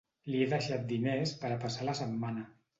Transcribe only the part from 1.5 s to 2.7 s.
a passar la setmana.